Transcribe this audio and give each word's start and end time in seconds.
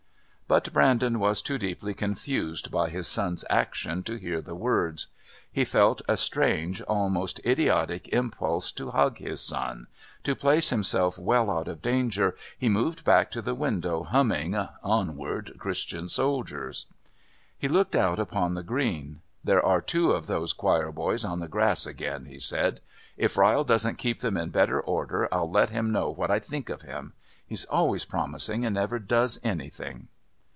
But 0.51 0.73
Brandon 0.73 1.21
was 1.21 1.41
too 1.41 1.57
deeply 1.57 1.93
confused 1.93 2.71
by 2.71 2.89
his 2.89 3.07
son's 3.07 3.45
action 3.49 4.03
to 4.03 4.17
hear 4.17 4.41
the 4.41 4.53
words. 4.53 5.07
He 5.49 5.63
felt 5.63 6.01
a 6.09 6.17
strange, 6.17 6.85
most 6.89 7.39
idiotic 7.45 8.09
impulse 8.09 8.73
to 8.73 8.91
hug 8.91 9.19
his 9.19 9.39
son; 9.39 9.87
to 10.23 10.35
place 10.35 10.69
himself 10.69 11.17
well 11.17 11.49
out 11.49 11.69
of 11.69 11.81
danger, 11.81 12.35
he 12.59 12.67
moved 12.67 13.05
back 13.05 13.31
to 13.31 13.41
the 13.41 13.55
window, 13.55 14.03
humming 14.03 14.55
"Onward, 14.83 15.53
Christian 15.57 16.09
Soldiers." 16.09 16.85
He 17.57 17.69
looked 17.69 17.95
out 17.95 18.19
upon 18.19 18.53
the 18.55 18.61
Green. 18.61 19.21
"There 19.45 19.65
are 19.65 19.79
two 19.79 20.11
of 20.11 20.27
those 20.27 20.51
choir 20.51 20.91
boys 20.91 21.23
on 21.23 21.39
the 21.39 21.47
grass 21.47 21.85
again," 21.85 22.25
he 22.25 22.39
said. 22.39 22.81
"If 23.15 23.37
Ryle 23.37 23.63
doesn't 23.63 23.99
keep 23.99 24.19
them 24.19 24.35
in 24.35 24.49
better 24.49 24.81
order, 24.81 25.33
I'll 25.33 25.49
let 25.49 25.69
him 25.69 25.93
know 25.93 26.09
what 26.09 26.29
I 26.29 26.39
think 26.39 26.67
of 26.69 26.81
him. 26.81 27.13
He's 27.47 27.63
always 27.63 28.03
promising 28.03 28.65
and 28.65 28.75
never 28.75 28.99
does 28.99 29.39
anything." 29.45 30.09